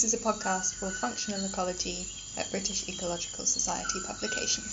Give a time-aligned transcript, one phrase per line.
[0.00, 2.06] This is a podcast for functional ecology
[2.38, 4.64] at British Ecological Society publication.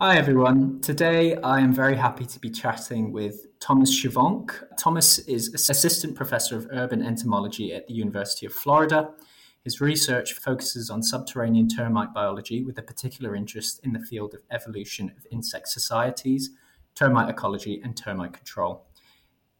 [0.00, 0.80] Hi everyone.
[0.82, 4.52] Today I am very happy to be chatting with Thomas Chouvenc.
[4.78, 9.10] Thomas is Assistant Professor of Urban Entomology at the University of Florida.
[9.64, 14.42] His research focuses on subterranean termite biology with a particular interest in the field of
[14.52, 16.50] evolution of insect societies,
[16.94, 18.86] termite ecology, and termite control.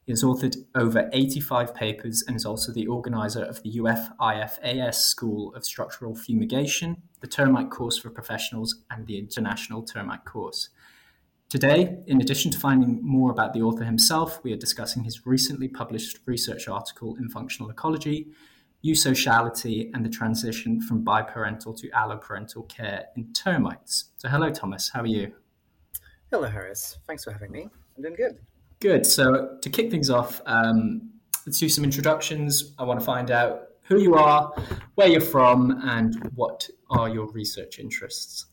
[0.05, 5.55] He has authored over 85 papers and is also the organizer of the UF-IFAS School
[5.55, 10.69] of Structural Fumigation, the Termite Course for Professionals, and the International Termite Course.
[11.47, 15.69] Today, in addition to finding more about the author himself, we are discussing his recently
[15.69, 18.27] published research article in Functional Ecology,
[18.83, 24.05] Eusociality and the Transition from Biparental to Alloparental Care in Termites.
[24.17, 24.89] So, hello, Thomas.
[24.89, 25.33] How are you?
[26.29, 26.97] Hello, Harris.
[27.07, 27.69] Thanks for having me.
[27.95, 28.39] I'm doing good.
[28.83, 29.05] Good.
[29.05, 31.09] So, to kick things off, um,
[31.45, 32.73] let's do some introductions.
[32.77, 34.53] I want to find out who you are,
[34.95, 38.47] where you're from, and what are your research interests.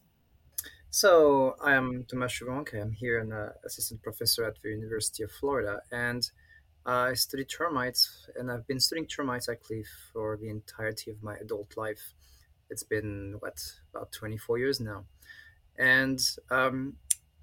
[0.90, 2.80] So, I am Thomas Chouvenc.
[2.80, 6.22] I'm here an uh, assistant professor at the University of Florida, and
[6.86, 11.76] I study termites, and I've been studying termites actually for the entirety of my adult
[11.76, 12.14] life.
[12.70, 13.60] It's been what
[13.92, 15.06] about 24 years now,
[15.76, 16.20] and
[16.52, 16.98] um,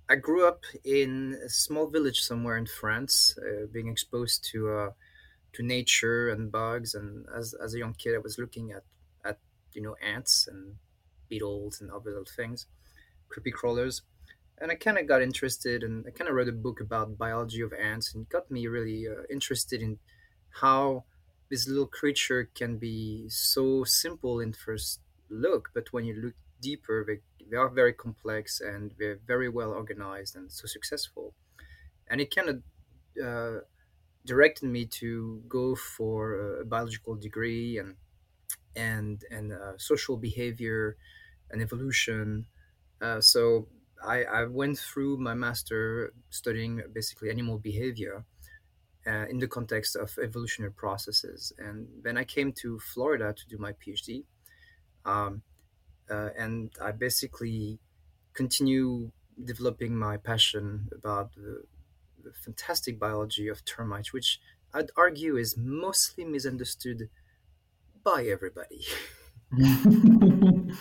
[0.10, 4.90] I grew up in a small village somewhere in France, uh, being exposed to uh,
[5.54, 6.94] to nature and bugs.
[6.94, 8.84] And as, as a young kid, I was looking at
[9.26, 9.40] at
[9.74, 10.76] you know ants and
[11.28, 12.68] beetles and other little things,
[13.28, 14.04] creepy crawlers.
[14.60, 17.62] And I kind of got interested, and I kind of read a book about biology
[17.62, 20.00] of ants, and got me really uh, interested in
[20.62, 21.04] how
[21.50, 27.04] this little creature can be so simple in first look, but when you look deeper,
[27.06, 27.20] they
[27.50, 31.34] they are very complex and they're very well organized and so successful.
[32.08, 32.64] And it kind of
[33.24, 33.62] uh,
[34.26, 37.96] directed me to go for a biological degree and
[38.76, 40.98] and and uh, social behavior
[41.50, 42.48] and evolution.
[43.02, 43.68] Uh, so
[44.04, 48.26] I, I went through my master studying basically animal behavior
[49.08, 53.58] uh, in the context of evolutionary processes, and then I came to Florida to do
[53.58, 54.26] my PhD.
[55.06, 55.42] Um,
[56.10, 57.80] uh, and I basically
[58.34, 59.12] continue
[59.44, 61.64] developing my passion about the,
[62.24, 64.40] the, fantastic biology of termites, which
[64.74, 67.10] I'd argue is mostly misunderstood
[68.04, 68.86] by everybody.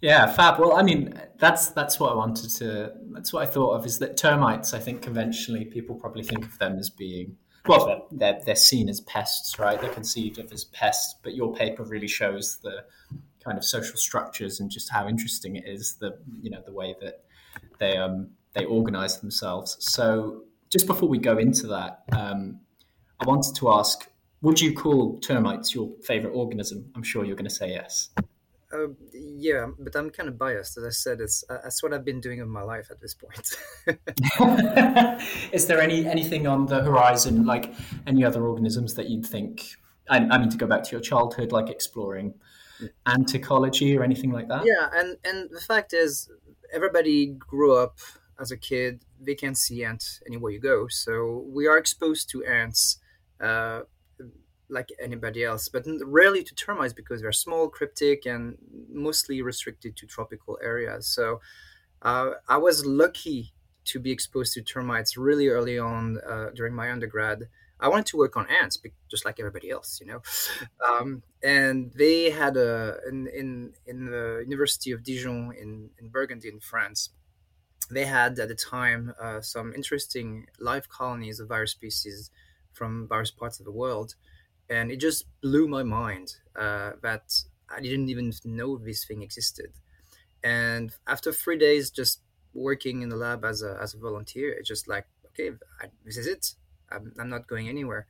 [0.00, 0.58] yeah, fab.
[0.58, 2.92] Well, I mean, that's that's what I wanted to.
[3.12, 3.86] That's what I thought of.
[3.86, 4.74] Is that termites?
[4.74, 9.00] I think conventionally people probably think of them as being well, they're they're seen as
[9.00, 9.80] pests, right?
[9.80, 12.84] They're conceived of as pests, but your paper really shows the
[13.44, 16.94] kind of social structures and just how interesting it is the you know the way
[17.00, 17.24] that
[17.78, 19.76] they um they organize themselves.
[19.80, 22.60] So just before we go into that, um,
[23.20, 24.08] I wanted to ask:
[24.42, 26.90] Would you call termites your favorite organism?
[26.94, 28.10] I'm sure you're going to say yes.
[28.72, 30.78] Uh, yeah, but I'm kind of biased.
[30.78, 33.14] As I said, it's uh, that's what I've been doing in my life at this
[33.14, 33.56] point.
[35.52, 37.74] Is there any anything on the horizon, like
[38.06, 39.64] any other organisms that you'd think?
[40.08, 42.34] I, I mean, to go back to your childhood, like exploring
[43.06, 44.64] ant ecology or anything like that?
[44.64, 46.30] Yeah, and and the fact is,
[46.72, 47.98] everybody grew up
[48.38, 49.04] as a kid.
[49.20, 52.98] They can see ants anywhere you go, so we are exposed to ants.
[53.40, 53.82] Uh,
[54.72, 58.56] like anybody else, but rarely to termites because they're small, cryptic, and
[58.88, 61.08] mostly restricted to tropical areas.
[61.08, 61.40] So
[62.02, 63.52] uh, I was lucky
[63.86, 67.48] to be exposed to termites really early on uh, during my undergrad.
[67.80, 68.78] I wanted to work on ants,
[69.10, 70.22] just like everybody else, you know.
[70.86, 76.48] Um, and they had a in, in in the University of Dijon in in Burgundy
[76.48, 77.10] in France.
[77.90, 82.30] They had at the time uh, some interesting live colonies of virus species
[82.72, 84.14] from various parts of the world,
[84.68, 89.72] and it just blew my mind uh, that I didn't even know this thing existed.
[90.44, 92.20] And after three days, just
[92.54, 95.50] working in the lab as a as a volunteer, it's just like okay,
[95.80, 96.54] I, this is it
[96.92, 98.06] I'm, I'm not going anywhere.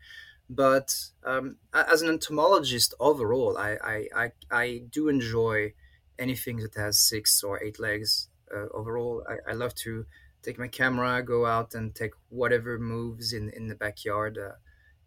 [0.49, 5.75] But um, as an entomologist overall, I, I, I, I, do enjoy
[6.19, 8.29] anything that has six or eight legs.
[8.53, 10.07] Uh, overall, I, I love to
[10.43, 14.39] take my camera, go out and take whatever moves in, in the backyard.
[14.39, 14.57] Uh,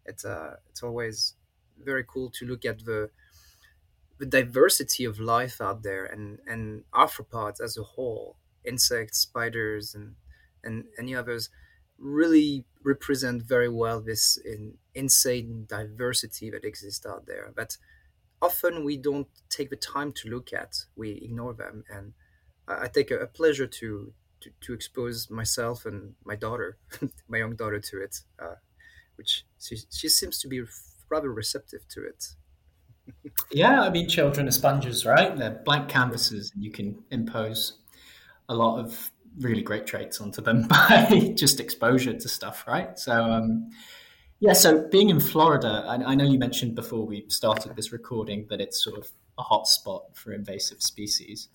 [0.06, 1.34] it's uh, it's always
[1.82, 3.10] very cool to look at the
[4.18, 10.14] the diversity of life out there and and arthropods as a whole, insects, spiders, and
[10.62, 11.50] and any others
[11.98, 17.76] really represent very well this in, insane diversity that exists out there but
[18.42, 22.12] often we don't take the time to look at we ignore them and
[22.68, 26.78] i, I take a, a pleasure to, to, to expose myself and my daughter
[27.28, 28.56] my young daughter to it uh,
[29.16, 30.62] which she, she seems to be
[31.08, 32.34] rather receptive to it.
[33.50, 35.36] yeah, I mean, children are sponges, right?
[35.36, 37.78] They're blank canvases, and you can impose
[38.48, 42.98] a lot of really great traits onto them by just exposure to stuff, right?
[42.98, 43.70] So, um,
[44.40, 48.46] yeah, so being in Florida, I, I, know you mentioned before we started this recording
[48.50, 51.48] that it's sort of a hot spot for invasive species.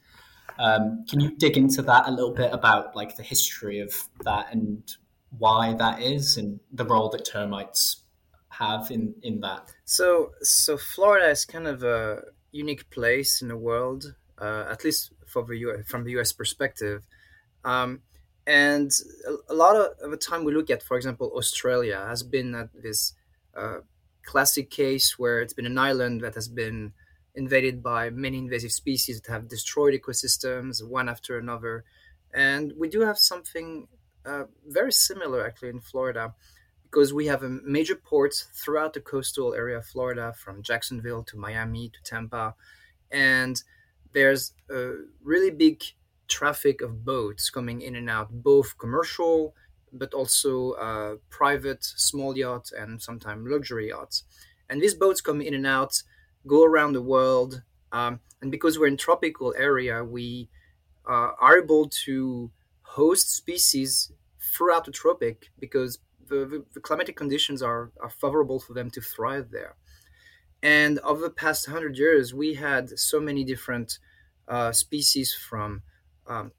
[0.58, 3.94] Um, can you dig into that a little bit about like the history of
[4.24, 4.84] that and
[5.38, 8.04] why that is and the role that termites
[8.50, 9.72] have in in that?
[9.86, 15.14] So, so Florida is kind of a unique place in the world, uh, at least
[15.28, 16.32] for the US, from the U.S.
[16.32, 17.06] perspective.
[17.64, 18.02] Um,
[18.48, 18.92] and
[19.50, 23.14] a, lot of, the time we look at, for example, Australia has been at this
[23.56, 23.80] uh,
[24.24, 26.94] classic case where it's been an island that has been
[27.36, 31.84] invaded by many invasive species that have destroyed ecosystems one after another.
[32.34, 33.88] And we do have something
[34.26, 36.34] uh, very similar actually in Florida
[36.84, 41.38] because we have a major ports throughout the coastal area of Florida from Jacksonville to
[41.38, 42.56] Miami to Tampa.
[43.12, 43.62] And
[44.12, 45.84] there's a really big
[46.30, 49.54] traffic of boats coming in and out, both commercial
[49.92, 54.24] but also uh, private small yachts and sometimes luxury yachts.
[54.70, 56.04] And these boats come in and out,
[56.46, 60.50] go around the world, um, and because we're in tropical area, we
[61.08, 64.12] uh, are able to host species
[64.56, 69.02] throughout the tropic because the, the, the, climatic conditions are, are favorable for them to
[69.02, 69.76] thrive there.
[70.62, 73.98] And over the past 100 years, we had so many different
[74.48, 75.82] uh, species from
[76.30, 76.52] um,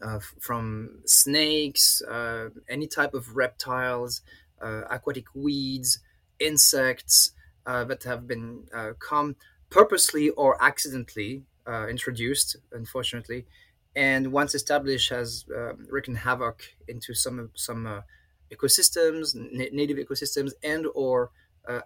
[0.00, 4.22] uh, from snakes, uh, any type of reptiles,
[4.60, 5.98] uh, aquatic weeds,
[6.38, 7.32] insects
[7.66, 9.36] uh, that have been uh, come
[9.70, 11.44] purposely or accidentally
[11.88, 13.46] introduced, unfortunately,
[13.94, 18.02] and once established has um, wreaked havoc into some some
[18.50, 19.34] ecosystems,
[19.72, 21.30] native ecosystems, and or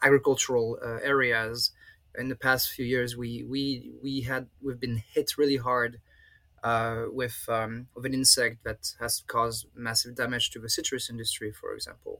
[0.03, 1.73] agricultural areas.
[2.19, 6.01] In the past few years, we we we had we've been hit really hard
[6.71, 11.51] uh, with, um, with an insect that has caused massive damage to the citrus industry,
[11.61, 12.15] for example.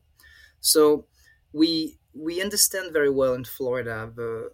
[0.61, 1.07] So
[1.53, 4.53] we we understand very well in Florida the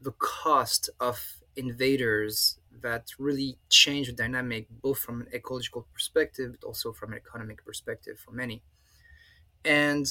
[0.00, 1.16] the cost of
[1.56, 7.18] invaders that really change the dynamic both from an ecological perspective but also from an
[7.24, 8.62] economic perspective for many.
[9.64, 10.06] And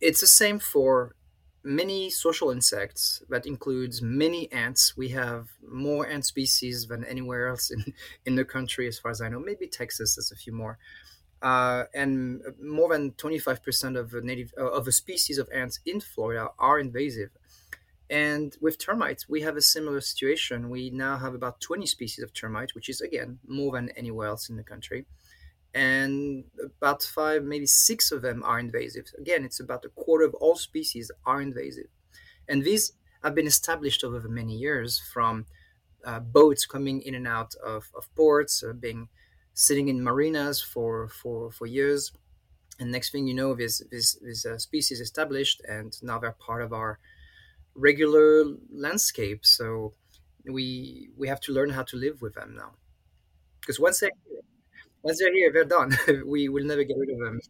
[0.00, 1.14] it's the same for
[1.62, 4.96] many social insects that includes many ants.
[4.96, 7.94] We have more ant species than anywhere else in,
[8.26, 9.40] in the country as far as i know.
[9.40, 10.78] Maybe texas has a few more.
[11.40, 16.00] Uh, and more than 25% of the native uh, of the species of ants in
[16.00, 17.30] florida are invasive.
[18.10, 20.70] And with termites we have a similar situation.
[20.70, 24.48] We now have about 20 species of termites which is again more than anywhere else
[24.48, 25.06] in the country
[25.74, 29.06] and about five, maybe six of them are invasive.
[29.18, 31.88] Again, it's about a quarter of all species are invasive.
[32.48, 32.92] And these
[33.22, 35.46] have been established over many years from
[36.04, 39.08] uh, boats coming in and out of, of ports, uh, being
[39.52, 42.12] sitting in marinas for, for, for years.
[42.80, 46.62] And next thing you know, this, this, this uh, species established, and now they're part
[46.62, 46.98] of our
[47.74, 49.44] regular landscape.
[49.44, 49.94] So
[50.44, 52.72] we we have to learn how to live with them now.
[53.60, 54.10] Because once they
[55.02, 55.96] once they're here, they're done.
[56.26, 57.40] we will never get rid of them.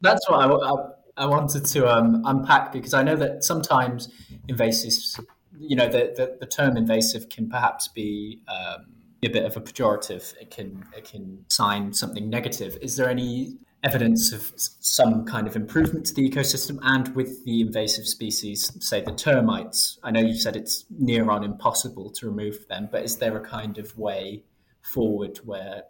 [0.00, 4.08] That's what I, I, I wanted to um, unpack because I know that sometimes
[4.48, 5.18] invasives,
[5.58, 8.86] you know, the, the, the term invasive can perhaps be um,
[9.24, 10.34] a bit of a pejorative.
[10.40, 12.76] It can it can sign something negative.
[12.82, 17.60] Is there any evidence of some kind of improvement to the ecosystem and with the
[17.60, 19.98] invasive species, say the termites?
[20.02, 23.44] I know you said it's near on impossible to remove them, but is there a
[23.44, 24.44] kind of way
[24.82, 25.84] forward where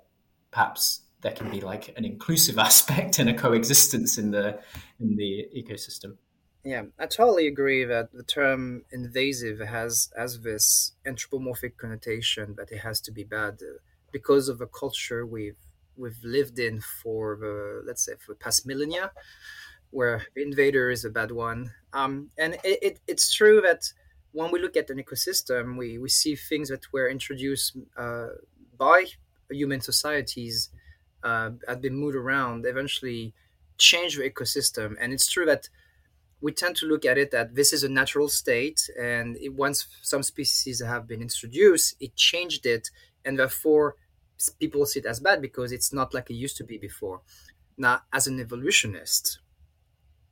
[0.55, 4.61] perhaps there can be like an inclusive aspect and a coexistence in the
[5.01, 6.17] in the ecosystem.
[6.65, 12.79] Yeah, I totally agree that the term invasive has has this anthropomorphic connotation that it
[12.79, 13.59] has to be bad
[14.13, 15.63] because of the culture we've
[15.97, 19.11] we've lived in for the let's say for the past millennia,
[19.91, 21.73] where invader is a bad one.
[21.93, 23.83] Um, and it, it, it's true that
[24.33, 28.31] when we look at an ecosystem, we, we see things that were introduced uh,
[28.77, 29.07] by
[29.51, 30.71] human societies
[31.23, 33.33] uh, have been moved around eventually
[33.79, 34.95] change the ecosystem.
[35.01, 35.69] And it's true that
[36.41, 39.87] we tend to look at it that this is a natural state and it, once
[40.03, 42.91] some species have been introduced it changed it
[43.25, 43.97] and therefore
[44.61, 47.23] people see it as bad because it's not like it used to be before.
[47.79, 49.39] Now as an evolutionist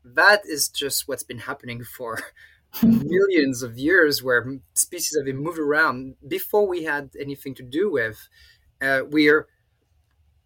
[0.04, 2.18] that is just what's been happening for
[2.82, 7.90] millions of years where species have been moved around before we had anything to do
[7.90, 8.28] with
[8.82, 9.46] uh, we're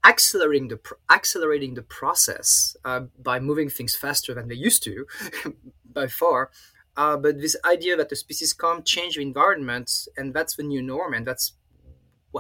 [0.05, 0.79] accelerating the
[1.11, 5.07] accelerating the process uh, by moving things faster than they used to,
[5.93, 6.51] by far.
[6.97, 10.83] Uh, but this idea that the species come change the environment, and that's the new
[10.83, 11.53] norm, and that's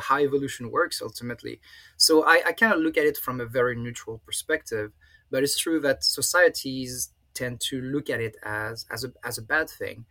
[0.02, 1.60] how evolution works ultimately.
[1.96, 4.92] So I, I kind of look at it from a very neutral perspective.
[5.30, 9.42] But it's true that societies tend to look at it as as a as a
[9.42, 10.06] bad thing.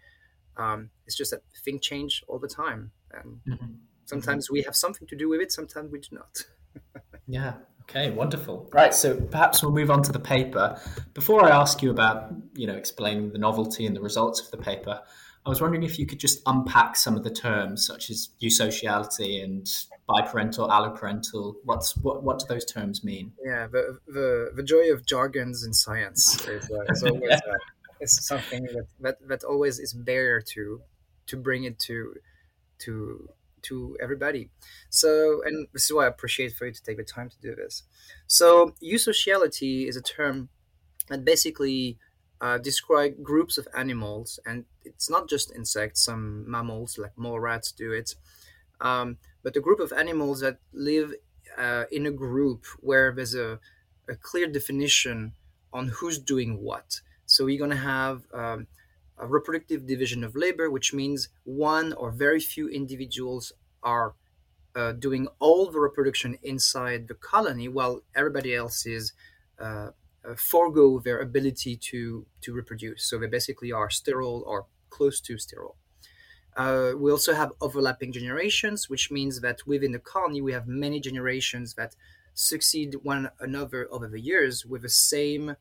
[0.58, 3.74] Um, it's just that things change all the time, and mm-hmm.
[4.06, 4.54] Sometimes mm-hmm.
[4.54, 5.52] we have something to do with it.
[5.52, 6.44] Sometimes we do not.
[7.28, 7.54] yeah.
[7.84, 8.12] Okay.
[8.12, 8.70] Wonderful.
[8.74, 8.94] Right.
[8.94, 10.80] So perhaps we'll move on to the paper.
[11.14, 14.58] Before I ask you about you know explaining the novelty and the results of the
[14.58, 15.02] paper,
[15.46, 19.44] I was wondering if you could just unpack some of the terms such as eusociality
[19.44, 19.68] and
[20.10, 21.56] biparental, alloparental.
[21.64, 22.24] What's what?
[22.24, 23.34] What do those terms mean?
[23.44, 27.58] Yeah, the the, the joy of jargons in science is, uh, is always uh,
[28.02, 30.82] is something that, that that always is barrier to
[31.28, 32.16] to bring it to
[32.80, 33.30] to
[33.68, 34.50] to everybody.
[34.90, 37.56] So, and this is why I appreciate for you to take the time to do
[37.56, 37.84] this.
[38.28, 40.50] So, eusociality is a term
[41.10, 41.98] that basically
[42.42, 46.04] uh, describe groups of animals, and it's not just insects.
[46.04, 48.16] Some mammals, like mole rats, do it.
[48.82, 51.14] Um, but a group of animals that live
[51.58, 53.60] uh, in a group where there's a,
[54.10, 55.34] a, clear definition
[55.72, 57.00] on who's doing what.
[57.26, 58.68] So we're going to have um,
[59.18, 64.16] a reproductive division of labor, which means one or very few individuals are
[64.76, 69.14] uh, doing all the reproduction inside the colony while everybody else is
[69.60, 69.92] uh,
[70.28, 73.06] uh, forego their ability to to reproduce.
[73.06, 75.78] So they basically are sterile or close to sterile.
[76.56, 81.00] Uh, we also have overlapping generations, which means that within the colony we have many
[81.00, 81.96] generations that
[82.34, 85.56] succeed one another over the years with the same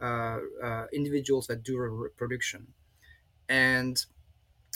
[0.00, 2.68] uh, uh, individuals that do reproduction.
[3.50, 4.04] And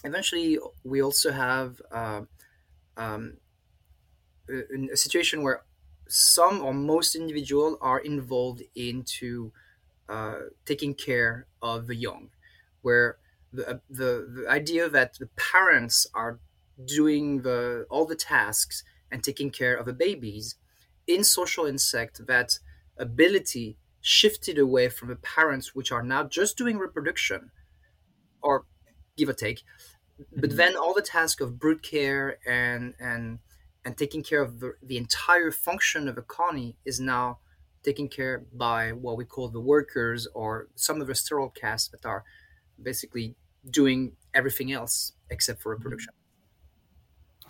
[0.05, 2.23] eventually, we also have uh,
[2.97, 3.39] um,
[4.49, 5.63] a, a situation where
[6.09, 9.53] some or most individuals are involved into
[10.09, 12.31] uh, taking care of the young,
[12.83, 13.19] where
[13.53, 16.41] the, uh, the the idea that the parents are
[16.85, 20.57] doing the all the tasks and taking care of the babies
[21.07, 22.59] in social insect that
[22.99, 27.51] ability shifted away from the parents which are now just doing reproduction
[28.45, 28.65] or
[29.17, 29.63] give or take
[30.33, 30.57] but mm-hmm.
[30.57, 33.39] then all the task of brood care and and
[33.85, 37.39] and taking care of the, the entire function of a colony is now
[37.83, 42.07] taken care by what we call the workers or some of the sterile castes that
[42.07, 42.25] are
[42.83, 43.35] basically
[43.71, 46.13] doing everything else except for reproduction.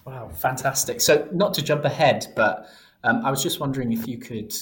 [0.04, 1.00] Wow, fantastic.
[1.00, 2.66] So, not to jump ahead, but
[3.04, 4.52] um, I was just wondering if you could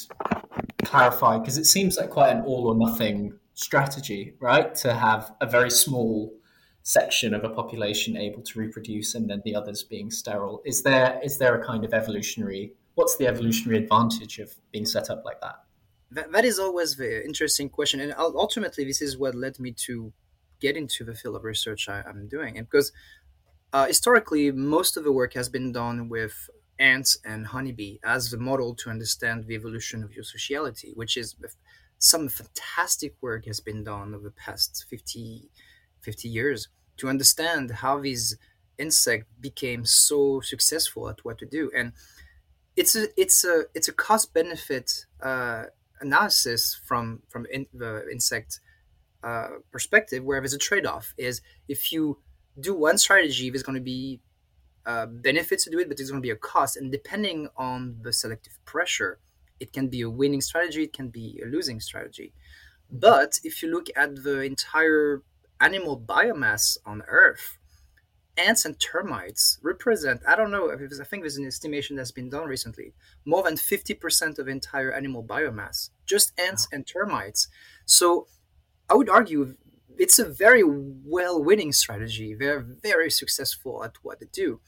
[0.84, 4.74] clarify because it seems like quite an all or nothing strategy, right?
[4.76, 6.34] To have a very small
[6.82, 10.62] section of a population able to reproduce and then the others being sterile.
[10.64, 15.08] Is there is there a kind of evolutionary what's the evolutionary advantage of being set
[15.08, 15.60] up like that?
[16.10, 18.00] That, that is always the interesting question.
[18.00, 20.12] And ultimately this is what led me to
[20.60, 22.58] get into the field of research I, am doing.
[22.58, 22.92] And because
[23.72, 28.38] uh, historically most of the work has been done with ants and honeybee as the
[28.38, 31.36] model to understand the evolution of your eusociality which is
[32.02, 35.48] some fantastic work has been done over the past 50
[36.00, 38.36] 50 years to understand how these
[38.76, 41.70] insects became so successful at what to do.
[41.76, 41.92] And
[42.74, 45.66] it's a it's a it's a cost benefit uh,
[46.00, 48.58] analysis from from in, the insect
[49.22, 52.18] uh, perspective where there's a trade-off is if you
[52.58, 54.20] do one strategy there's going to be
[54.86, 56.76] uh, benefits to do it but there's going to be a cost.
[56.76, 59.20] And depending on the selective pressure
[59.62, 62.32] it can be a winning strategy it can be a losing strategy
[62.92, 65.22] but if you look at the entire
[65.62, 67.56] animal biomass on Earth,
[68.36, 72.46] ants and termites represent, I don't know, I think there's an estimation that's been done
[72.46, 72.92] recently,
[73.24, 76.76] more than 50% of entire animal biomass, just ants wow.
[76.76, 77.48] and termites.
[77.86, 78.26] So
[78.90, 79.56] I would argue
[79.98, 82.34] it's a very well winning strategy.
[82.34, 84.60] They're very successful at what they do.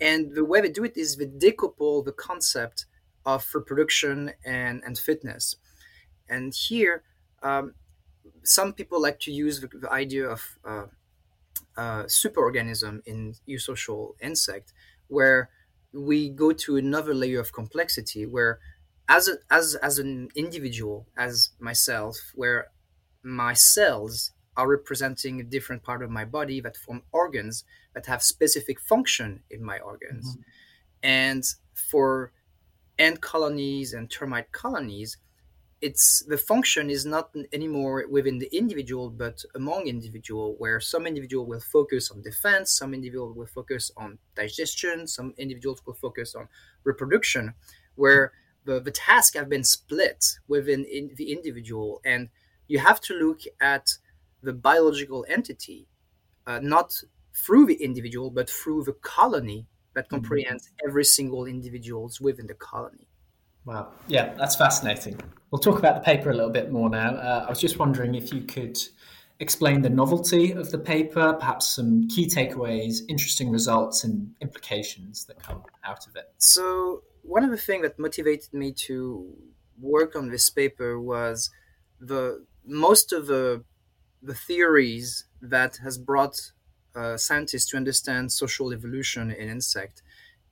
[0.00, 2.86] And the way they do it is they decouple the concept
[3.26, 5.56] of reproduction and, and fitness.
[6.28, 7.02] And here,
[7.42, 7.74] um,
[8.44, 10.86] some people like to use the, the idea of uh,
[11.76, 14.72] uh, superorganism in eusocial insect,
[15.08, 15.50] where
[15.92, 18.60] we go to another layer of complexity, where
[19.08, 22.68] as a, as as an individual, as myself, where
[23.22, 27.64] my cells are representing a different part of my body that form organs
[27.94, 30.40] that have specific function in my organs, mm-hmm.
[31.02, 32.32] and for
[32.98, 35.18] ant colonies and termite colonies,
[35.82, 41.44] it's the function is not anymore within the individual but among individual where some individual
[41.44, 46.48] will focus on defense some individual will focus on digestion some individuals will focus on
[46.84, 47.52] reproduction
[47.96, 48.32] where
[48.66, 52.28] the, the tasks have been split within in the individual, and
[52.68, 53.92] you have to look at
[54.42, 55.86] the biological entity,
[56.46, 57.00] uh, not
[57.34, 60.16] through the individual, but through the colony that mm-hmm.
[60.16, 63.08] comprehends every single individuals within the colony.
[63.64, 63.88] Wow.
[64.06, 65.18] Yeah, that's fascinating.
[65.50, 67.16] We'll talk about the paper a little bit more now.
[67.16, 68.78] Uh, I was just wondering if you could
[69.40, 75.42] explain the novelty of the paper, perhaps some key takeaways, interesting results, and implications that
[75.42, 76.32] come out of it.
[76.38, 79.34] So, one of the things that motivated me to
[79.80, 81.50] work on this paper was
[82.00, 83.64] the most of the
[84.22, 86.52] the theories that has brought
[86.96, 90.02] uh, scientists to understand social evolution in insect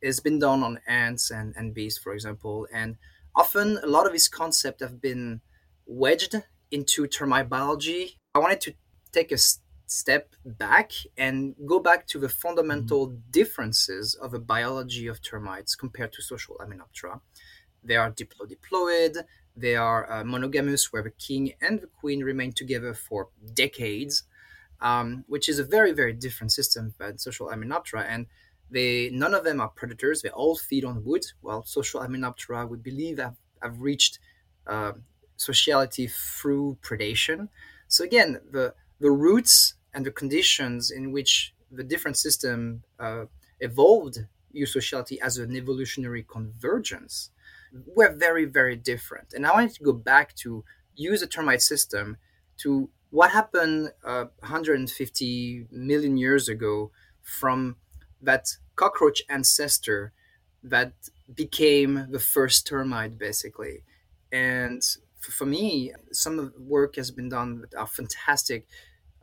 [0.02, 2.68] has been done on ants and, and bees, for example.
[2.72, 2.96] And
[3.34, 5.40] often a lot of these concepts have been
[5.86, 6.36] wedged
[6.70, 8.18] into termite biology.
[8.34, 8.74] I wanted to
[9.12, 9.38] take a
[9.86, 13.16] step back and go back to the fundamental mm-hmm.
[13.30, 17.20] differences of the biology of termites compared to social Hymenoptera.
[17.82, 19.24] They are diplo-diploid,
[19.56, 24.24] they are uh, monogamous, where the king and the queen remain together for decades,
[24.84, 28.04] um, which is a very, very different system than social Hymenoptera.
[28.06, 28.26] And
[28.70, 30.22] they none of them are predators.
[30.22, 31.24] They all feed on wood.
[31.40, 34.18] While social Hymenoptera, we believe, have, have reached
[34.66, 34.92] uh,
[35.36, 37.48] sociality through predation.
[37.88, 43.24] So again, the the roots and the conditions in which the different system uh,
[43.60, 44.18] evolved
[44.54, 47.30] eusociality as an evolutionary convergence
[47.96, 49.32] were very, very different.
[49.32, 50.64] And I wanted to go back to
[50.94, 52.16] use a termite system
[52.58, 56.90] to what happened uh, 150 million years ago
[57.22, 57.76] from
[58.20, 60.12] that cockroach ancestor
[60.64, 60.92] that
[61.32, 63.84] became the first termite, basically.
[64.32, 64.82] And
[65.20, 68.66] for me, some of the work has been done that are fantastic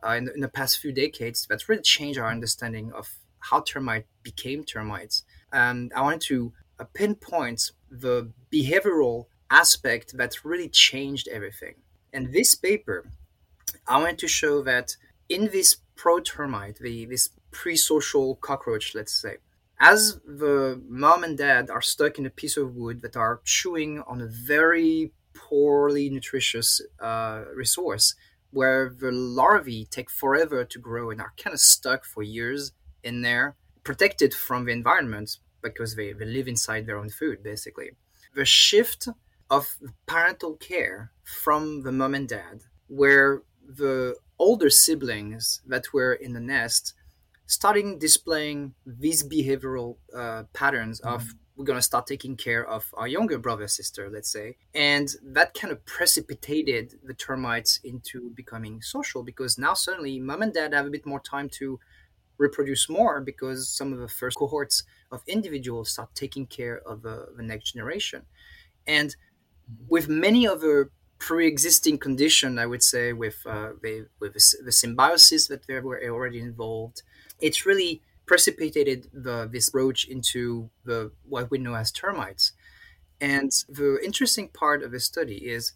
[0.02, 3.60] uh, in, the, in, the, past few decades that really changed our understanding of how
[3.60, 5.22] termite became termites.
[5.52, 11.74] And I wanted to uh, pinpoint the behavioral aspect that really changed everything.
[12.10, 13.04] And this paper,
[13.86, 14.96] I wanted to show that
[15.28, 19.36] in this pro termite, the, this pre social cockroach, let's say,
[19.80, 24.00] as the mom and dad are stuck in a piece of wood that are chewing
[24.06, 28.14] on a very poorly nutritious uh, resource,
[28.50, 33.22] where the larvae take forever to grow and are kind of stuck for years in
[33.22, 37.90] there, protected from the environment because they, they live inside their own food, basically.
[38.34, 39.08] The shift
[39.50, 43.42] of parental care from the mom and dad, where
[43.76, 46.94] the older siblings that were in the nest
[47.46, 51.14] starting displaying these behavioral uh, patterns mm-hmm.
[51.14, 55.10] of we're going to start taking care of our younger brother sister let's say and
[55.22, 60.72] that kind of precipitated the termites into becoming social because now suddenly mom and dad
[60.72, 61.78] have a bit more time to
[62.38, 67.26] reproduce more because some of the first cohorts of individuals start taking care of uh,
[67.36, 68.22] the next generation
[68.86, 69.84] and mm-hmm.
[69.88, 70.90] with many other
[71.26, 76.40] pre-existing condition i would say with uh, the, with the symbiosis that they were already
[76.40, 77.02] involved
[77.40, 82.52] it's really precipitated the, this roach into the what we know as termites.
[83.20, 85.72] And the interesting part of the study is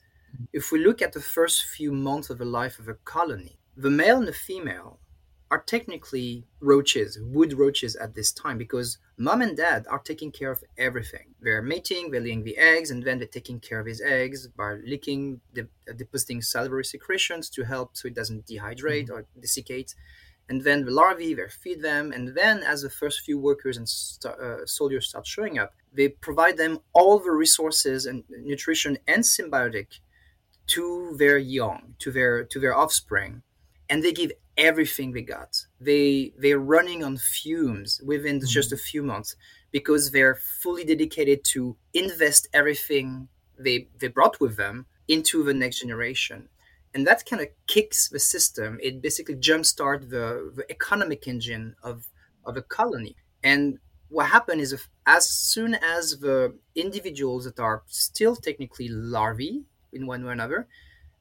[0.53, 3.91] if we look at the first few months of the life of a colony, the
[3.91, 4.99] male and the female
[5.51, 10.50] are technically roaches, wood roaches at this time, because mom and dad are taking care
[10.50, 11.35] of everything.
[11.40, 14.74] They're mating, they're laying the eggs, and then they're taking care of his eggs by
[14.85, 19.12] licking, de- depositing salivary secretions to help so it doesn't dehydrate mm-hmm.
[19.12, 19.94] or desiccate
[20.48, 23.88] and then the larvae they feed them and then as the first few workers and
[23.88, 29.24] st- uh, soldiers start showing up they provide them all the resources and nutrition and
[29.24, 30.00] symbiotic
[30.66, 33.42] to their young to their to their offspring
[33.88, 38.47] and they give everything they got they they're running on fumes within mm-hmm.
[38.47, 39.37] just a few months
[39.71, 45.81] because they're fully dedicated to invest everything they they brought with them into the next
[45.81, 46.49] generation
[46.97, 48.79] and that kind of kicks the system.
[48.83, 52.07] It basically jumpstart the, the economic engine of,
[52.47, 53.16] of a colony.
[53.45, 59.62] And what happened is if, as soon as the individuals that are still technically larvae
[59.92, 60.69] in one way or another,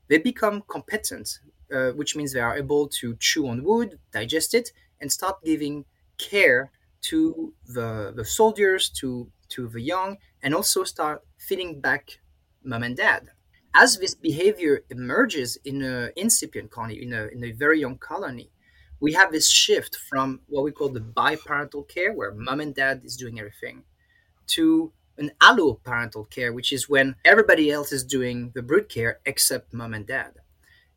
[0.08, 1.40] they become competent,
[1.74, 5.86] uh, which means they are able to chew on wood, digest it, and start giving
[6.18, 12.20] care to the, the soldiers, to, to the young, and also start feeding back
[12.64, 13.30] mom and dad
[13.76, 18.50] as this behavior emerges in an incipient colony, in a, in a very young colony,
[19.02, 23.02] we have this shift from what we call the biparental care, where mom and dad
[23.04, 23.84] is doing everything,
[24.48, 29.74] to an alloparental care, which is when everybody else is doing the brood care except
[29.74, 30.32] mom and dad.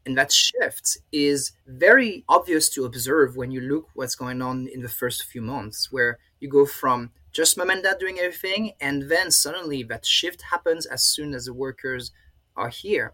[0.08, 4.80] And that shift is very obvious to observe when you look what's going on in
[4.80, 9.10] the first few months, where you go from just mom and dad doing everything, and
[9.10, 12.10] then suddenly that shift happens as soon as the workers
[12.56, 13.12] are here.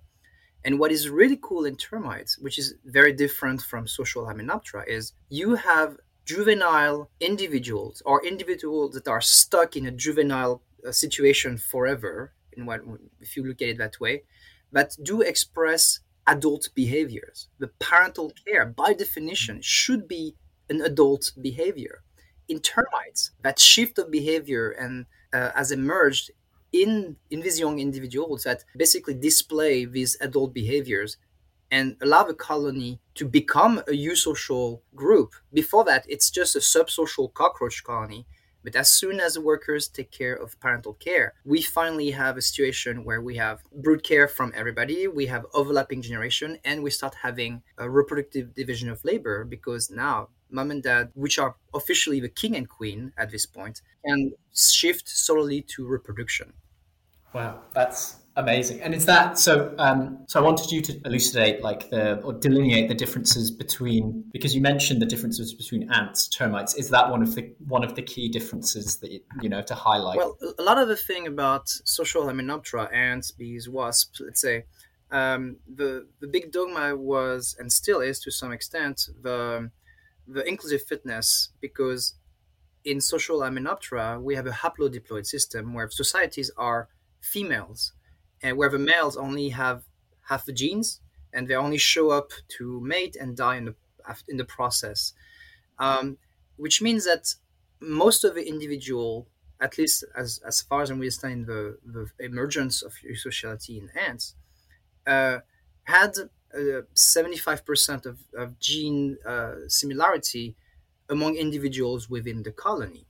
[0.64, 5.14] And what is really cool in termites, which is very different from social Hymenoptera, is
[5.30, 12.34] you have juvenile individuals or individuals that are stuck in a juvenile uh, situation forever,
[12.52, 12.82] in what,
[13.18, 14.22] if you look at it that way,
[14.70, 17.48] that do express adult behaviors.
[17.58, 20.36] The parental care, by definition, should be
[20.68, 22.02] an adult behavior.
[22.48, 26.30] In termites, that shift of behavior and uh, has emerged
[26.72, 31.16] in in these young individuals that basically display these adult behaviors
[31.70, 35.32] and allow the colony to become a eusocial group.
[35.52, 38.26] Before that, it's just a subsocial cockroach colony.
[38.64, 42.42] But as soon as the workers take care of parental care, we finally have a
[42.42, 47.14] situation where we have brood care from everybody, we have overlapping generation, and we start
[47.22, 52.28] having a reproductive division of labor because now mom and dad, which are officially the
[52.28, 56.54] king and queen at this point, can shift solely to reproduction.
[57.34, 58.80] Wow, that's amazing.
[58.82, 59.74] And is that so?
[59.78, 64.54] Um, so I wanted you to elucidate, like the or delineate the differences between because
[64.54, 66.74] you mentioned the differences between ants, termites.
[66.74, 70.18] Is that one of the one of the key differences that you know to highlight?
[70.18, 74.64] Well, a lot of the thing about social Hymenoptera, ants, bees, wasps, let's say,
[75.10, 79.70] um, the the big dogma was and still is to some extent the
[80.26, 82.14] the inclusive fitness because
[82.84, 86.88] in social Hymenoptera we have a haplodiploid system where societies are
[87.20, 87.92] females,
[88.44, 89.82] and where the males only have
[90.28, 91.00] half the genes
[91.32, 93.74] and they only show up to mate and die in the
[94.28, 95.14] in the process,
[95.78, 96.18] um,
[96.56, 97.34] which means that
[97.80, 99.26] most of the individual,
[99.60, 104.34] at least as, as far as I understand the, the emergence of eusociality in ants,
[105.06, 105.38] uh,
[105.84, 106.12] had
[106.54, 110.54] uh, 75% of, of gene uh, similarity
[111.08, 113.06] among individuals within the colony.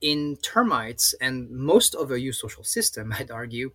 [0.00, 3.72] In termites and most of a eusocial system, I'd argue,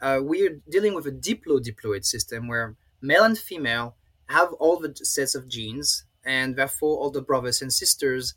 [0.00, 3.96] uh, we're dealing with a diplo-diploid system where male and female
[4.28, 8.34] have all the sets of genes, and therefore all the brothers and sisters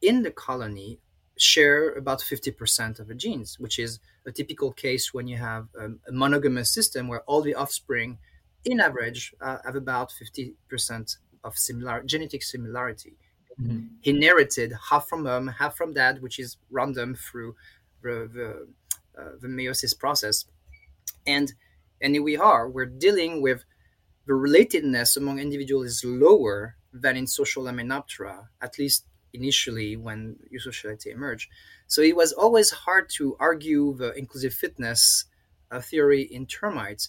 [0.00, 0.98] in the colony
[1.36, 6.00] share about 50% of the genes, which is a typical case when you have um,
[6.08, 8.18] a monogamous system where all the offspring,
[8.64, 13.16] in average, uh, have about 50% of similar genetic similarity
[13.60, 13.86] mm-hmm.
[14.04, 17.54] inherited half from mom, half from dad, which is random through
[18.02, 18.68] the the,
[19.20, 20.44] uh, the meiosis process,
[21.28, 21.52] and
[22.00, 22.68] and here we are.
[22.68, 23.64] We're dealing with
[24.26, 31.08] the relatedness among individuals is lower than in social Hymenoptera, at least initially when eusociality
[31.12, 31.50] emerged.
[31.86, 35.24] So it was always hard to argue the inclusive fitness
[35.70, 37.08] uh, theory in termites.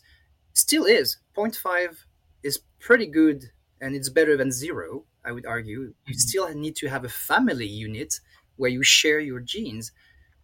[0.54, 1.18] Still is.
[1.36, 1.96] 0.5
[2.44, 3.46] is pretty good
[3.80, 5.06] and it's better than zero.
[5.24, 6.14] I would argue, you mm-hmm.
[6.14, 8.20] still need to have a family unit
[8.58, 9.92] where you share your genes.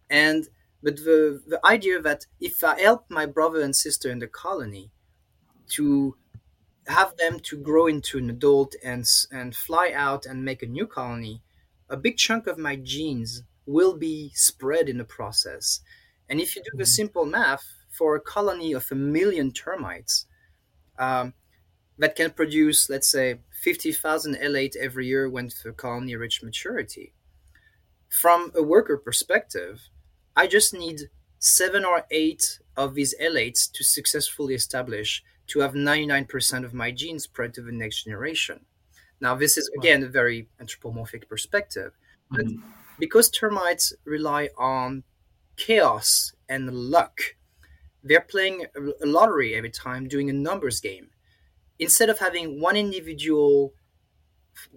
[0.08, 0.48] And
[0.86, 4.92] but the the idea that if I help my brother and sister in the colony
[5.70, 6.16] to
[6.86, 10.86] have them to grow into an adult and and fly out and make a new
[10.86, 11.42] colony,
[11.90, 15.80] a big chunk of my genes will be spread in the process.
[16.28, 17.00] And if you do the mm-hmm.
[17.00, 20.26] simple math for a colony of a million termites,
[21.00, 21.34] um,
[21.98, 27.12] that can produce, let's say, 50,000 alate every year when the colony reach maturity.
[28.08, 29.88] From a worker perspective,
[30.36, 36.64] I just need seven or eight of these alates to successfully establish to have 99%
[36.64, 38.60] of my genes spread to the next generation.
[39.20, 41.92] Now, this is again a very anthropomorphic perspective,
[42.30, 42.68] but mm-hmm.
[42.98, 45.04] because termites rely on
[45.56, 47.20] chaos and luck,
[48.04, 51.08] they're playing a lottery every time, doing a numbers game
[51.78, 53.72] instead of having one individual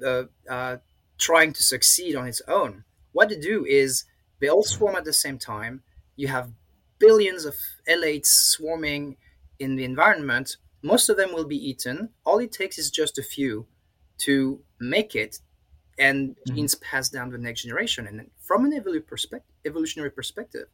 [0.06, 0.78] uh, uh,
[1.18, 4.06] trying to succeed on its own, what they do is
[4.40, 5.84] they all swarm at the same time.
[6.16, 6.52] You have
[7.00, 7.56] billions of
[7.90, 9.18] alates swarming
[9.60, 10.58] in the environment.
[10.82, 12.10] Most of them will be eaten.
[12.26, 13.68] All it takes is just a few
[14.20, 15.40] to make it,
[15.98, 16.56] and mm-hmm.
[16.56, 18.08] genes pass down to the next generation.
[18.08, 20.68] And from an evolutionary perspective,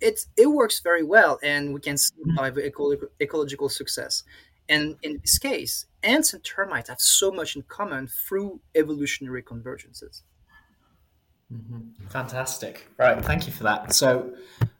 [0.00, 3.06] it it works very well, and we can survive mm-hmm.
[3.20, 4.22] ecological success.
[4.68, 10.22] And in this case, ants and termites have so much in common through evolutionary convergences.
[11.52, 12.06] Mm-hmm.
[12.08, 12.86] Fantastic.
[12.98, 13.24] Right.
[13.24, 13.94] Thank you for that.
[13.94, 14.34] So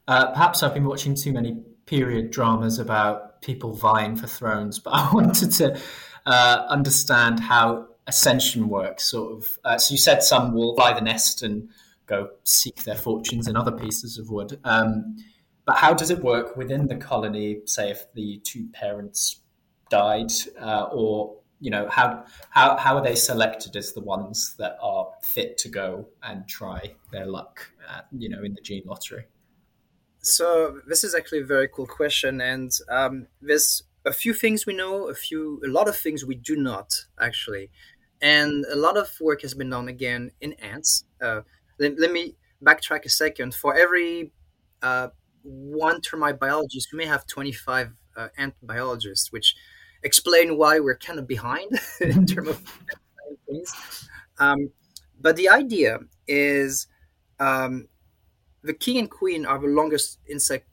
[0.07, 4.91] uh, perhaps I've been watching too many period dramas about people vying for thrones, but
[4.95, 5.81] I wanted to
[6.27, 9.05] uh, understand how ascension works.
[9.05, 9.47] Sort of.
[9.65, 11.69] Uh, so you said some will fly the nest and
[12.07, 14.59] go seek their fortunes in other pieces of wood.
[14.65, 15.17] Um,
[15.65, 17.61] but how does it work within the colony?
[17.67, 19.41] Say, if the two parents
[19.91, 24.77] died, uh, or you know how how how are they selected as the ones that
[24.81, 29.27] are fit to go and try their luck at, you know in the gene lottery?
[30.21, 34.75] So this is actually a very cool question and um, there's a few things we
[34.75, 37.71] know a few a lot of things we do not actually.
[38.21, 41.05] And a lot of work has been done again in ants.
[41.23, 41.43] Uh,
[41.79, 43.55] let, let, me backtrack a second.
[43.55, 44.33] For every
[44.83, 45.09] uh,
[45.43, 49.55] one termite biologist we may have 25 uh, ant biologists which
[50.03, 52.63] explain why we're kind of behind in terms of
[53.47, 53.75] things.
[54.39, 54.71] Um,
[55.21, 56.87] but the idea is
[57.41, 57.89] um,
[58.63, 60.67] the king and queen are the longest insect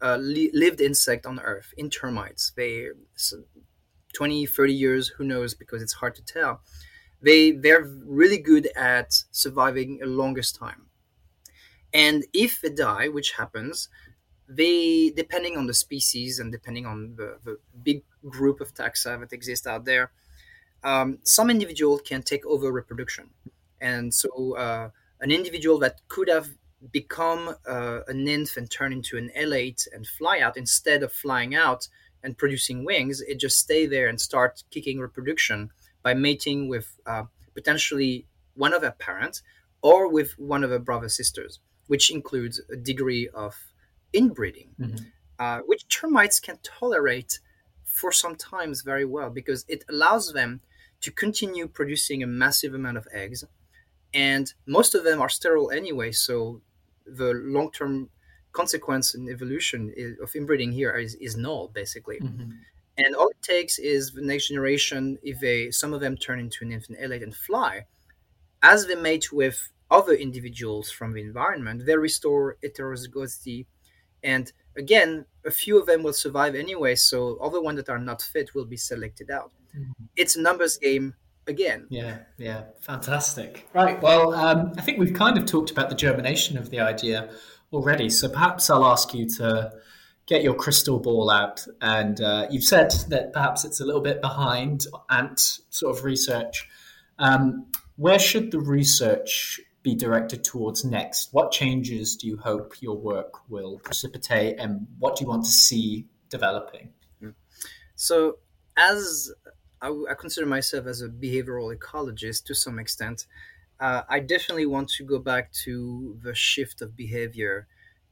[0.00, 2.52] uh, li- lived insect on earth in termites.
[2.56, 3.42] They so
[4.14, 6.60] 20, 30 years, who knows, because it's hard to tell.
[7.20, 10.86] They they're really good at surviving a longest time.
[11.92, 13.88] And if they die, which happens,
[14.48, 19.32] they depending on the species and depending on the, the big group of taxa that
[19.32, 20.10] exist out there
[20.84, 23.30] um, some individual can take over reproduction
[23.80, 24.88] and so uh,
[25.20, 26.48] an individual that could have
[26.92, 31.54] become uh, a nymph and turn into an alate and fly out instead of flying
[31.54, 31.88] out
[32.22, 35.70] and producing wings it just stay there and start kicking reproduction
[36.02, 39.42] by mating with uh, potentially one of their parents
[39.82, 43.56] or with one of their brother sisters which includes a degree of
[44.12, 45.04] inbreeding, mm-hmm.
[45.38, 47.40] uh, which termites can tolerate
[47.98, 50.60] for some times very well because it allows them
[51.00, 53.44] to continue producing a massive amount of eggs.
[54.14, 56.62] And most of them are sterile anyway, so
[57.06, 58.08] the long term
[58.52, 62.18] consequence in evolution of inbreeding here is, is null, basically.
[62.20, 62.50] Mm-hmm.
[62.98, 66.64] And all it takes is the next generation, if they some of them turn into
[66.64, 67.84] an infant alate and fly,
[68.62, 73.66] as they mate with other individuals from the environment, they restore heterozygosity
[74.22, 77.98] and again, a few of them will survive anyway, so all the ones that are
[77.98, 79.52] not fit will be selected out.
[79.76, 80.04] Mm-hmm.
[80.16, 81.14] It's a numbers game
[81.46, 81.86] again.
[81.90, 83.68] Yeah, yeah, fantastic.
[83.74, 87.30] Right, well, um, I think we've kind of talked about the germination of the idea
[87.72, 89.72] already, so perhaps I'll ask you to
[90.26, 91.66] get your crystal ball out.
[91.80, 96.68] And uh, you've said that perhaps it's a little bit behind ant sort of research.
[97.18, 101.32] Um, where should the research be directed towards next?
[101.32, 105.50] What changes do you hope your work will precipitate, and what do you want to
[105.50, 106.90] see developing?
[107.94, 108.38] So,
[108.76, 109.32] as
[109.82, 113.26] I, I consider myself as a behavioral ecologist to some extent,
[113.80, 117.66] uh, I definitely want to go back to the shift of behavior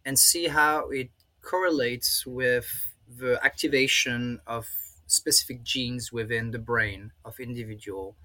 [0.05, 4.69] and see how it correlates with the activation of
[5.07, 8.17] specific genes within the brain of individual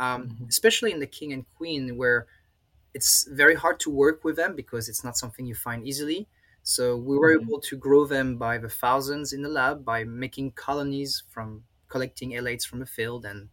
[0.00, 0.44] um, mm-hmm.
[0.48, 2.26] especially in the king and queen where
[2.94, 6.28] it's very hard to work with them because it's not something you find easily.
[6.62, 7.48] So we were mm-hmm.
[7.48, 12.30] able to grow them by the thousands in the lab by making colonies from collecting
[12.32, 13.48] alates from the field and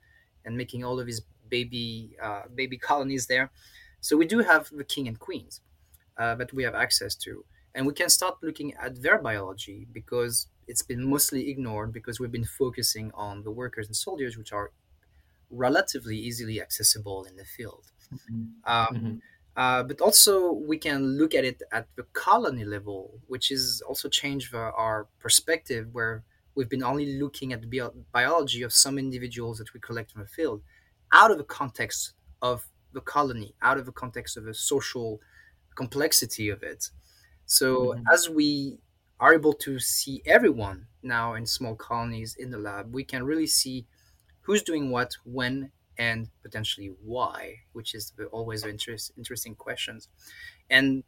[0.45, 3.51] and making all of these baby uh, baby colonies there.
[4.01, 5.61] So we do have the king and queens
[6.17, 10.47] uh, that we have access to, and we can start looking at their biology because
[10.67, 14.71] it's been mostly ignored because we've been focusing on the workers and soldiers, which are
[15.49, 17.91] relatively easily accessible in the field.
[18.13, 18.71] Mm-hmm.
[18.71, 19.15] Um, mm-hmm.
[19.55, 24.07] Uh, but also we can look at it at the colony level, which is also
[24.07, 29.57] changed our perspective where we've been only looking at the bio- biology of some individuals
[29.57, 30.61] that we collect from the field
[31.11, 35.19] out of the context of the colony, out of the context of the social
[35.75, 36.91] complexity of it.
[37.45, 38.03] So mm-hmm.
[38.11, 38.77] as we
[39.19, 43.47] are able to see everyone now in small colonies in the lab, we can really
[43.47, 43.85] see
[44.41, 50.09] who's doing what, when, and potentially why, which is always interest, interesting questions.
[50.69, 51.03] And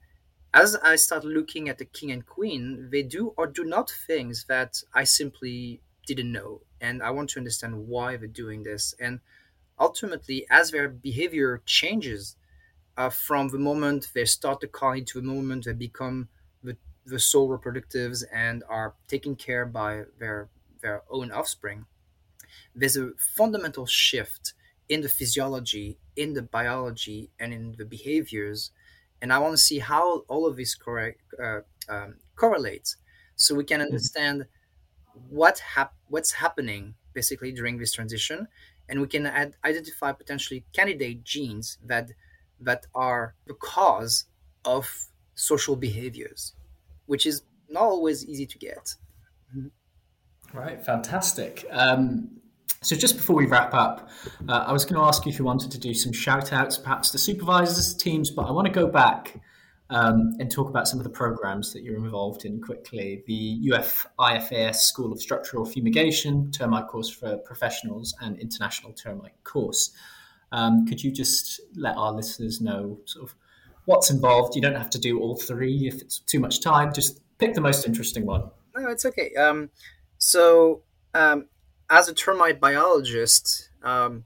[0.54, 4.45] as I start looking at the king and queen, they do or do not things
[4.45, 6.62] that I simply didn't know.
[6.82, 8.95] And I want to understand why they're doing this.
[8.99, 9.19] And
[9.80, 12.36] ultimately, as their behavior changes
[12.97, 16.28] uh, from the moment they start the colony to the moment they become
[16.63, 20.49] the, the sole reproductives and are taken care by their,
[20.82, 21.86] their own offspring,
[22.75, 24.54] there's a fundamental shift
[24.89, 28.71] in the physiology, in the biology, and in the behaviors.
[29.21, 32.97] And I want to see how all of this correct, uh, um, correlates
[33.36, 33.88] so we can mm-hmm.
[33.88, 34.45] understand
[35.30, 38.47] what hap- what's happening basically during this transition
[38.88, 42.12] and we can ad- identify potentially candidate genes that
[42.60, 44.25] that are the cause
[44.63, 46.54] of social behaviors
[47.06, 48.95] which is not always easy to get
[50.54, 52.38] right fantastic um,
[52.82, 54.10] so just before we wrap up,
[54.48, 56.78] uh, I was going to ask you if you wanted to do some shout outs,
[56.78, 59.39] perhaps to supervisors, teams, but I want to go back
[59.89, 63.24] um, and talk about some of the programs that you're involved in quickly.
[63.28, 69.92] The UF IFAS School of Structural Fumigation, termite course for professionals, and international termite course.
[70.52, 73.36] Um, could you just let our listeners know sort of
[73.86, 74.56] what's involved?
[74.56, 76.94] You don't have to do all three if it's too much time.
[76.94, 78.50] Just pick the most interesting one.
[78.76, 79.34] No, it's okay.
[79.36, 79.70] Um,
[80.18, 81.48] so, um,
[81.89, 84.25] as a termite biologist, um,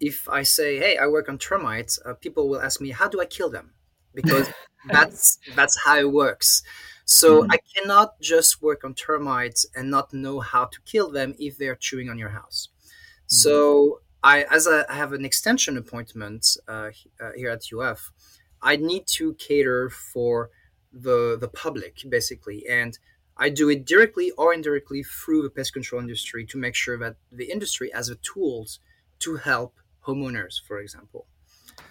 [0.00, 3.20] if I say, "Hey, I work on termites," uh, people will ask me, "How do
[3.20, 3.72] I kill them?"
[4.14, 4.48] Because
[4.88, 6.62] that's that's how it works.
[7.04, 7.52] So mm-hmm.
[7.52, 11.74] I cannot just work on termites and not know how to kill them if they're
[11.74, 12.68] chewing on your house.
[12.68, 13.34] Mm-hmm.
[13.34, 18.12] So I, as I have an extension appointment uh, uh, here at UF,
[18.60, 20.50] I need to cater for
[20.92, 22.98] the the public basically, and
[23.38, 27.16] I do it directly or indirectly through the pest control industry to make sure that
[27.30, 28.80] the industry has the tools
[29.20, 29.74] to help
[30.06, 31.26] homeowners, for example.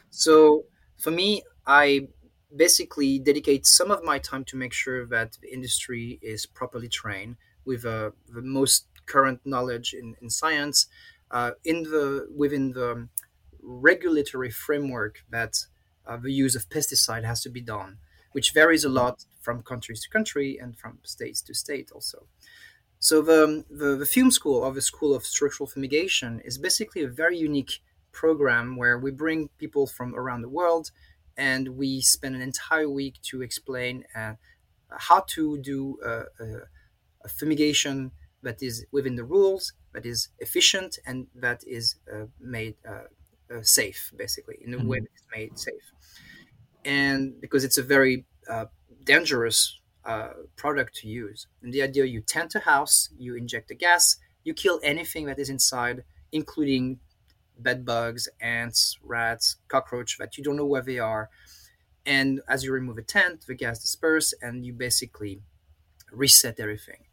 [0.09, 0.65] So
[0.97, 2.09] for me, I
[2.55, 7.37] basically dedicate some of my time to make sure that the industry is properly trained
[7.65, 10.87] with uh, the most current knowledge in, in science
[11.31, 13.07] uh, in the within the
[13.61, 15.65] regulatory framework that
[16.05, 17.97] uh, the use of pesticide has to be done
[18.37, 22.19] which varies a lot from countries to country and from states to state also
[22.99, 27.07] so the, the, the fume school or the school of structural fumigation is basically a
[27.23, 27.73] very unique
[28.11, 30.85] program where we bring people from around the world
[31.37, 34.33] and we spend an entire week to explain uh,
[34.89, 36.23] how to do a,
[37.27, 43.07] fumigation that is within the rules, that is efficient, and that is uh, made uh,
[43.53, 44.87] uh safe, basically, in a mm-hmm.
[44.87, 45.87] way that is made safe.
[46.87, 48.65] And because it's a very uh,
[49.03, 51.47] dangerous uh, product to use.
[51.61, 55.37] And the idea you tent a house, you inject the gas, you kill anything that
[55.37, 56.99] is inside, including
[57.59, 61.29] bed bugs, ants, rats, cockroach that you don't know where they are.
[62.05, 65.41] And as you remove a tent, the gas disperse and you basically
[66.11, 67.03] reset everything.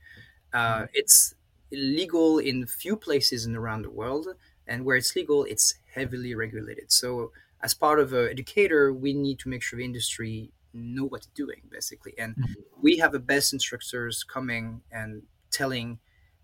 [0.53, 0.85] Uh, mm-hmm.
[0.95, 1.35] it's
[1.73, 4.29] illegal in few places in around the world,
[4.67, 6.93] and where it's legal, it's heavily regulated.
[6.93, 7.33] So,
[7.65, 11.27] as part of an educator, we need to make sure the industry know what it's
[11.29, 12.13] doing, basically.
[12.19, 12.53] And mm-hmm.
[12.83, 15.99] we have the best instructors coming and telling,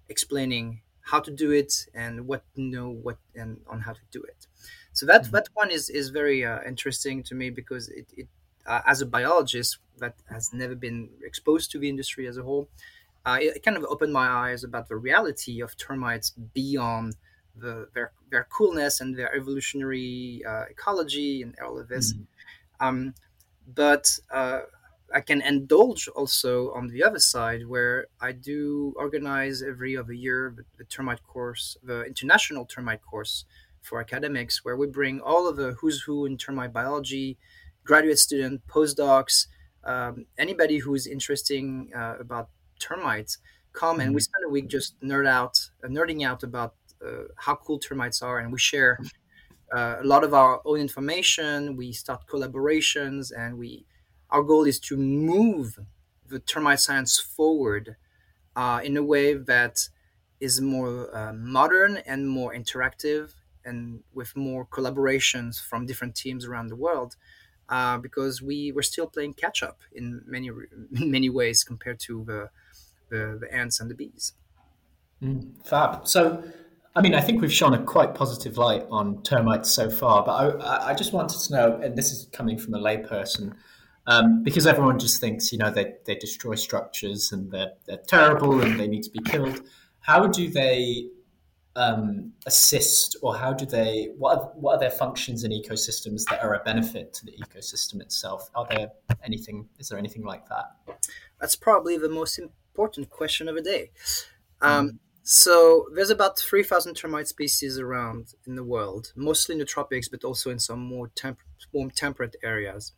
[0.08, 4.22] explaining how to do it and what to know what and on how to do
[4.22, 4.46] it.
[4.94, 5.32] So that mm-hmm.
[5.32, 8.28] that one is is very uh, interesting to me because it, it
[8.66, 12.68] uh, as a biologist that has never been exposed to the industry as a whole,
[13.26, 17.16] uh, it kind of opened my eyes about the reality of termites beyond
[17.56, 22.12] the their their coolness and their evolutionary uh, ecology and all of this.
[22.12, 22.86] Mm-hmm.
[22.86, 23.14] Um,
[23.74, 24.60] but uh,
[25.12, 30.54] I can indulge also on the other side where I do organize every other year
[30.78, 33.44] the, termite course, the international termite course
[33.82, 37.38] for academics, where we bring all of the who's who in termite biology,
[37.84, 39.46] graduate student, postdocs,
[39.84, 43.38] um, anybody who's interesting uh, about termites
[43.72, 44.24] come and we mm-hmm.
[44.24, 46.74] spend a week just nerd out, uh, nerding out about
[47.36, 49.00] how cool termites are, and we share
[49.72, 51.76] uh, a lot of our own information.
[51.76, 53.86] We start collaborations, and we
[54.30, 55.78] our goal is to move
[56.26, 57.96] the termite science forward
[58.56, 59.88] uh, in a way that
[60.40, 63.34] is more uh, modern and more interactive
[63.64, 67.16] and with more collaborations from different teams around the world
[67.68, 72.24] uh, because we were still playing catch up in many in many ways compared to
[72.24, 72.50] the,
[73.10, 74.34] the, the ants and the bees.
[75.22, 76.08] Mm, fab.
[76.08, 76.42] So,
[76.96, 80.60] I mean, I think we've shone a quite positive light on termites so far, but
[80.60, 83.54] I, I just wanted to know, and this is coming from a layperson,
[84.06, 88.60] um, because everyone just thinks, you know, they, they destroy structures and they're, they're terrible
[88.60, 89.62] and they need to be killed.
[90.00, 91.06] How do they
[91.76, 94.08] um, assist, or how do they?
[94.18, 98.00] What are, what are their functions in ecosystems that are a benefit to the ecosystem
[98.00, 98.50] itself?
[98.54, 98.88] Are there
[99.22, 99.68] anything?
[99.78, 100.98] Is there anything like that?
[101.40, 103.90] That's probably the most important question of the day.
[104.60, 104.98] Um, mm.
[105.32, 110.24] So there's about 3,000 termite species around in the world, mostly in the tropics, but
[110.24, 111.38] also in some more temp-
[111.70, 112.90] warm temperate areas.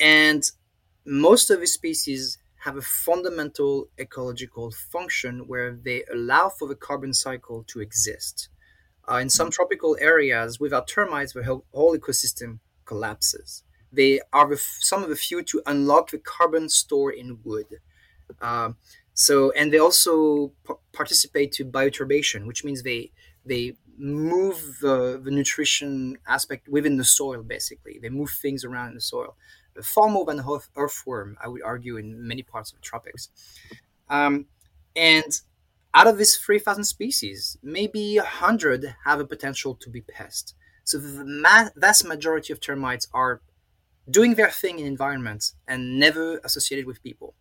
[0.00, 0.42] And
[1.04, 7.12] most of these species have a fundamental ecological function where they allow for the carbon
[7.12, 8.48] cycle to exist.
[9.06, 9.52] Uh, in some mm.
[9.52, 13.64] tropical areas, without termites, the whole, whole ecosystem collapses.
[13.92, 17.80] They are the f- some of the few to unlock the carbon store in wood.
[18.40, 18.72] Uh,
[19.18, 23.10] so, and they also p- participate to bioturbation, which means they
[23.44, 27.42] they move the, the nutrition aspect within the soil.
[27.42, 29.34] Basically, they move things around in the soil
[29.82, 33.28] far more than an earthworm, I would argue, in many parts of the tropics.
[34.08, 34.46] Um,
[34.96, 35.40] and
[35.94, 40.54] out of these 3,000 species, maybe 100 have a potential to be pests.
[40.84, 43.40] So the ma- vast majority of termites are
[44.10, 47.34] doing their thing in environments and never associated with people.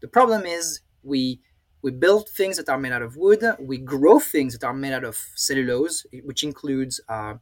[0.00, 1.40] The problem is we
[1.82, 3.44] we build things that are made out of wood.
[3.60, 7.34] We grow things that are made out of cellulose, which includes uh,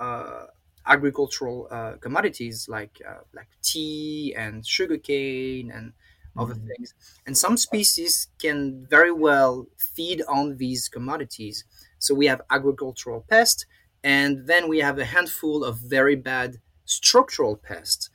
[0.00, 0.46] uh,
[0.86, 5.92] agricultural uh, commodities like uh, like tea and sugarcane and
[6.36, 6.66] other mm-hmm.
[6.66, 6.94] things.
[7.26, 11.64] And some species can very well feed on these commodities.
[11.98, 13.66] So we have agricultural pests,
[14.02, 18.10] and then we have a handful of very bad structural pests.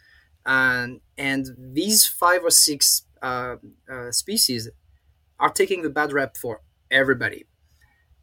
[0.46, 3.56] And, and these five or six uh,
[3.92, 4.70] uh, species
[5.42, 7.46] are taking the bad rep for everybody.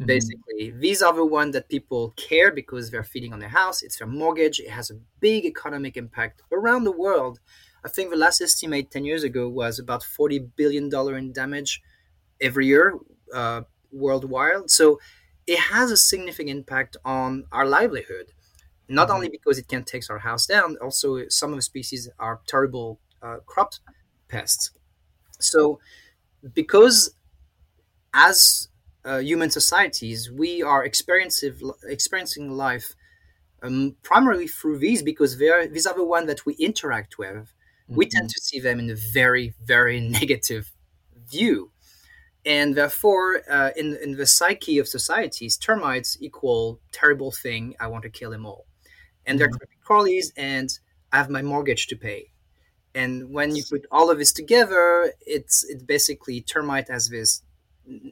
[0.00, 0.06] Mm-hmm.
[0.06, 3.82] Basically, these are the ones that people care because they're feeding on their house.
[3.82, 4.60] It's their mortgage.
[4.60, 7.40] It has a big economic impact around the world.
[7.84, 11.82] I think the last estimate 10 years ago was about $40 billion in damage
[12.40, 12.96] every year
[13.34, 14.70] uh, worldwide.
[14.70, 15.00] So
[15.46, 18.32] it has a significant impact on our livelihood,
[18.88, 19.16] not mm-hmm.
[19.16, 23.00] only because it can take our house down, also some of the species are terrible
[23.22, 23.72] uh, crop
[24.28, 24.70] pests.
[25.40, 25.80] So
[26.52, 27.14] because
[28.14, 28.68] as
[29.04, 32.94] uh, human societies, we are experiencing, life
[33.62, 37.52] um, primarily through these because they're, these are the ones that we interact with
[37.88, 38.28] we tend mm-hmm.
[38.28, 40.70] to see them in a very, very negative
[41.30, 41.72] view.
[42.46, 47.74] And therefore, uh, in, in the psyche of societies, termites equal terrible thing.
[47.80, 48.66] I want to kill them all.
[49.26, 49.56] And they're mm-hmm.
[49.56, 50.70] creepy crawlies, and
[51.12, 52.30] I have my mortgage to pay.
[52.98, 57.42] And when you put all of this together, it's it's basically termite as this.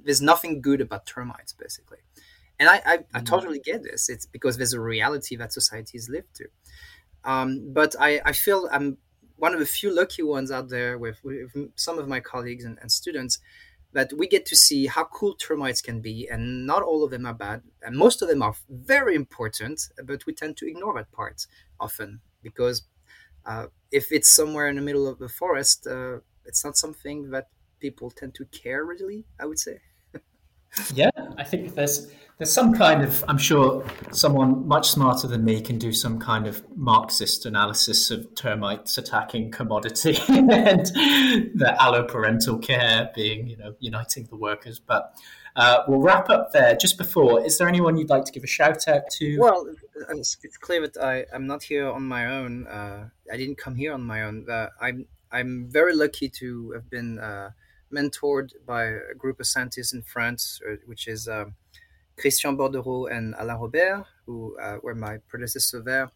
[0.05, 1.99] There's nothing good about termites, basically.
[2.61, 3.25] And I, I, I mm-hmm.
[3.25, 4.09] totally get this.
[4.09, 6.45] It's because there's a reality that societies live to.
[7.25, 8.99] Um, but I, I feel I'm
[9.35, 12.79] one of the few lucky ones out there with, with some of my colleagues and,
[12.81, 13.41] and, students
[13.93, 17.27] that we get to see how cool termites can be and not all of them
[17.27, 21.11] are bad and most of them are very important but we tend to ignore that
[21.13, 21.47] part
[21.79, 22.83] often because
[23.45, 27.49] uh, if it's somewhere in the middle of the forest uh, it's not something that
[27.81, 29.81] people tend to care really i would say.
[30.95, 35.61] Yeah i think there's there's some kind of i'm sure someone much smarter than me
[35.61, 40.87] can do some kind of marxist analysis of termites attacking commodity and
[41.55, 45.15] the alloparental care being you know uniting the workers but
[45.57, 46.77] uh, we'll wrap up there.
[46.77, 49.39] Just before is there anyone you'd like to give a shout out to?
[49.39, 49.67] Well
[50.11, 53.93] it's, clear that I, i'm not here on my own uh, i didn't come here
[53.93, 57.51] on my own uh, i'm i'm very lucky to have been uh,
[57.93, 61.55] mentored by a group of scientists in france uh, which is um,
[62.19, 66.11] Christian Bordereau and Alain Robert, who uh, were my predecessors there,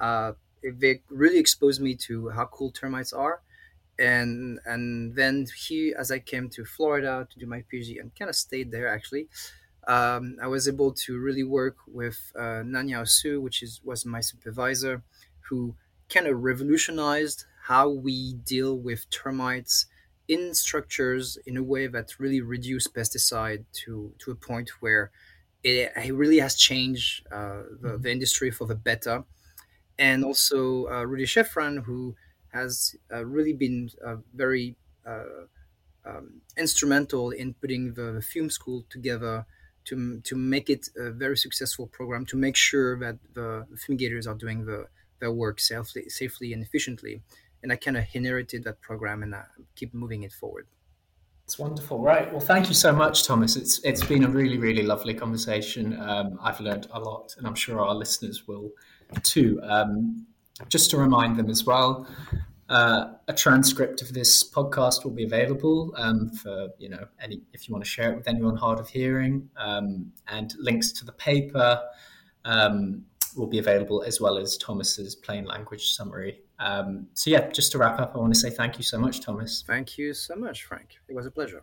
[0.00, 0.32] uh,
[0.64, 3.40] they really exposed me to how cool termites are.
[3.98, 8.28] And and then here, as I came to Florida to do my PhD and kind
[8.28, 9.28] of stayed there actually,
[9.88, 14.20] um, I was able to really work with uh, Nanyao Su, which is was my
[14.20, 15.02] supervisor,
[15.48, 15.74] who
[16.08, 19.86] kind of revolutionized how we deal with termites
[20.28, 25.10] in structures in a way that really reduced pesticide to to a point where
[25.64, 28.02] it, it really has changed uh, the, mm-hmm.
[28.02, 29.24] the, industry for the better.
[29.98, 32.14] And also uh, Rudy Scheffrahn, who
[32.50, 34.76] has uh, really been uh, very
[35.06, 35.46] uh,
[36.04, 39.46] um, instrumental in putting the, Fume School together
[39.84, 44.26] to, to make it a very successful program, to make sure that the, the fumigators
[44.26, 44.86] are doing the,
[45.20, 47.22] their work safely, safely and efficiently.
[47.62, 49.44] And I kind of inherited that program and I
[49.74, 50.66] keep moving it forward.
[51.44, 52.30] It's wonderful, right?
[52.30, 53.56] Well, thank you so much, Thomas.
[53.56, 55.98] It's it's been a really really lovely conversation.
[55.98, 58.70] Um, I've learned a lot, and I'm sure our listeners will
[59.22, 59.58] too.
[59.62, 60.26] Um,
[60.68, 62.06] just to remind them as well,
[62.68, 67.68] uh, a transcript of this podcast will be available um, for you know any if
[67.68, 71.12] you want to share it with anyone hard of hearing, um, and links to the
[71.12, 71.80] paper
[72.44, 73.04] um,
[73.36, 77.78] will be available as well as Thomas's plain language summary um, so, yeah, just to
[77.78, 79.64] wrap up, I want to say thank you so much, Thomas.
[79.66, 80.96] Thank you so much, Frank.
[81.08, 81.62] It was a pleasure.